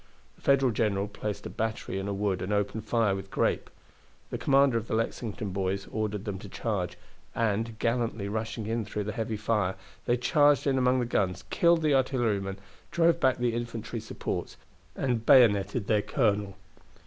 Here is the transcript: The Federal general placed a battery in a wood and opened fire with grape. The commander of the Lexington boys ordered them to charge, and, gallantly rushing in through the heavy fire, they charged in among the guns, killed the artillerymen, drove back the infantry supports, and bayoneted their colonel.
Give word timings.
The 0.35 0.41
Federal 0.41 0.71
general 0.71 1.07
placed 1.07 1.45
a 1.45 1.49
battery 1.51 1.99
in 1.99 2.07
a 2.07 2.13
wood 2.15 2.41
and 2.41 2.51
opened 2.51 2.85
fire 2.85 3.15
with 3.15 3.29
grape. 3.29 3.69
The 4.31 4.39
commander 4.39 4.79
of 4.79 4.87
the 4.87 4.95
Lexington 4.95 5.51
boys 5.51 5.85
ordered 5.91 6.25
them 6.25 6.39
to 6.39 6.49
charge, 6.49 6.97
and, 7.35 7.77
gallantly 7.77 8.27
rushing 8.27 8.65
in 8.65 8.83
through 8.83 9.03
the 9.03 9.11
heavy 9.11 9.37
fire, 9.37 9.75
they 10.07 10.17
charged 10.17 10.65
in 10.65 10.79
among 10.79 11.01
the 11.01 11.05
guns, 11.05 11.43
killed 11.51 11.83
the 11.83 11.93
artillerymen, 11.93 12.57
drove 12.89 13.19
back 13.19 13.37
the 13.37 13.53
infantry 13.53 13.99
supports, 13.99 14.57
and 14.95 15.23
bayoneted 15.23 15.85
their 15.85 16.01
colonel. 16.01 16.57